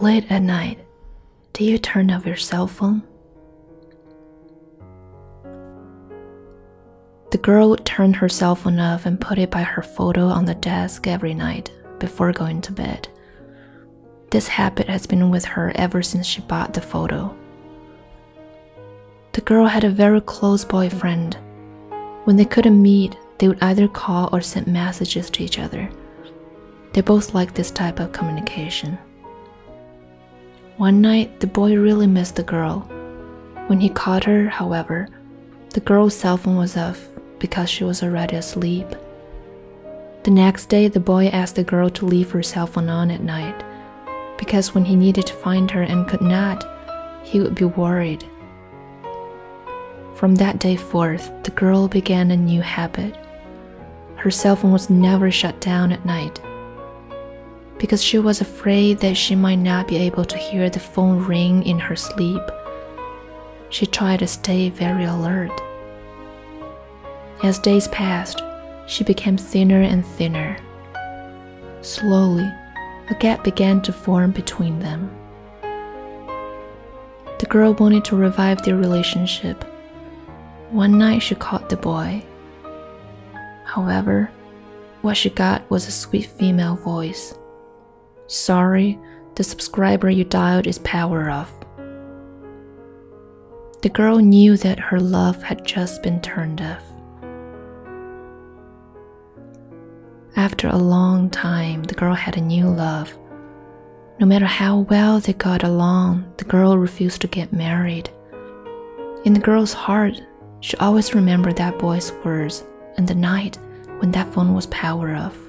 [0.00, 0.78] Late at night,
[1.52, 3.02] do you turn off your cell phone?
[7.32, 10.44] The girl would turn her cell phone off and put it by her photo on
[10.44, 13.08] the desk every night before going to bed.
[14.30, 17.36] This habit has been with her ever since she bought the photo.
[19.32, 21.36] The girl had a very close boyfriend.
[22.22, 25.90] When they couldn't meet, they would either call or send messages to each other.
[26.92, 28.96] They both liked this type of communication.
[30.78, 32.82] One night, the boy really missed the girl.
[33.66, 35.08] When he caught her, however,
[35.70, 37.04] the girl's cell phone was off
[37.40, 38.86] because she was already asleep.
[40.22, 43.24] The next day, the boy asked the girl to leave her cell phone on at
[43.24, 43.60] night
[44.38, 46.64] because when he needed to find her and could not,
[47.24, 48.24] he would be worried.
[50.14, 53.16] From that day forth, the girl began a new habit.
[54.14, 56.40] Her cell phone was never shut down at night
[57.78, 61.64] because she was afraid that she might not be able to hear the phone ring
[61.64, 62.42] in her sleep.
[63.70, 65.52] She tried to stay very alert.
[67.42, 68.42] As days passed,
[68.86, 70.56] she became thinner and thinner.
[71.82, 72.50] Slowly,
[73.10, 75.10] a gap began to form between them.
[77.38, 79.62] The girl wanted to revive their relationship.
[80.70, 82.24] One night she caught the boy.
[83.64, 84.30] However,
[85.02, 87.34] what she got was a sweet female voice.
[88.28, 88.98] Sorry,
[89.36, 91.50] the subscriber you dialed is power off.
[93.80, 96.82] The girl knew that her love had just been turned off.
[100.36, 103.16] After a long time, the girl had a new love.
[104.20, 108.10] No matter how well they got along, the girl refused to get married.
[109.24, 110.20] In the girl's heart,
[110.60, 112.62] she always remembered that boy's words
[112.98, 113.58] and the night
[114.00, 115.47] when that phone was power off.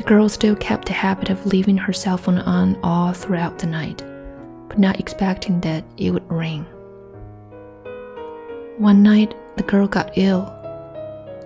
[0.00, 3.66] The girl still kept the habit of leaving her cell phone on all throughout the
[3.66, 4.02] night,
[4.66, 6.64] but not expecting that it would ring.
[8.78, 10.56] One night, the girl got ill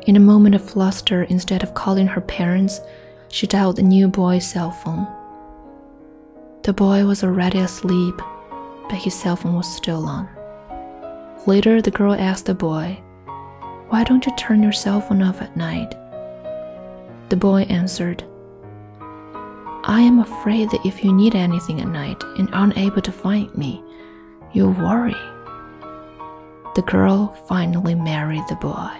[0.06, 2.81] in a moment of fluster, instead of calling her parents,
[3.26, 5.04] she dialed the new boy's cell phone.
[6.62, 8.15] The boy was already asleep,
[8.88, 10.28] but his cell phone was still on.
[11.47, 13.00] Later, the girl asked the boy,
[13.88, 15.97] Why don't you turn your cell phone off at night?
[17.31, 18.22] The boy answered,
[19.84, 23.53] I am afraid that if you need anything at night and aren't able to find
[23.57, 23.84] me,
[24.53, 25.16] you'll worry.
[26.75, 28.91] The girl finally married the boy.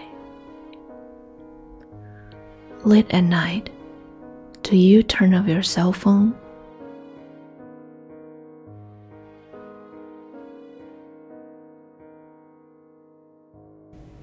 [2.84, 3.69] Late at night,
[4.63, 6.34] do you turn off your cell phone?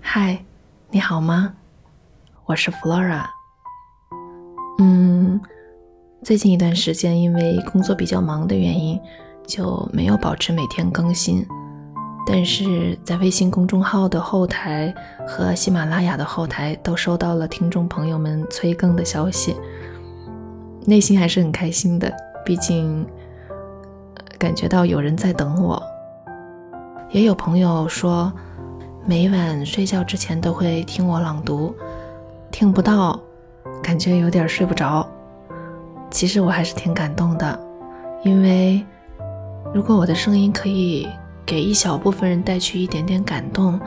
[0.00, 0.44] 嗨，
[0.90, 1.54] 你好吗？
[2.46, 3.26] 我是 Flora。
[6.23, 8.99] 最近一段时间因为工作比较忙的原因，
[9.47, 11.43] 就没有保持每天更新。
[12.27, 14.93] 但是在微信公众号的后台
[15.27, 19.55] 和喜马拉雅的后台都收到了听众朋友们催更的消息，
[20.85, 22.13] 内心还是很开心的。
[22.45, 23.03] 毕竟
[24.37, 25.81] 感觉到有人在等我。
[27.09, 28.31] 也有朋友说，
[29.07, 31.75] 每晚睡觉之前都会听我朗读，
[32.51, 33.19] 听不到，
[33.81, 35.07] 感觉有点睡不着。
[36.11, 37.59] 其实我还是挺感动的，
[38.23, 38.85] 因为
[39.73, 41.07] 如果我的声音可以。
[41.43, 43.77] 给一小部分人带去一点点感动，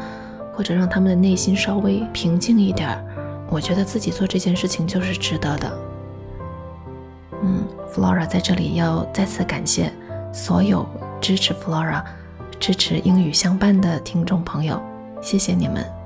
[0.52, 3.02] 或者让他们的内心稍微平静一点，
[3.48, 5.78] 我觉得自己做这件事情就是值得的。
[7.42, 9.90] 嗯，Flora 在这里要再次感谢
[10.30, 10.86] 所有
[11.22, 12.02] 支持 Flora、
[12.60, 14.78] 支持英语相伴的听众朋友，
[15.22, 16.03] 谢谢你们。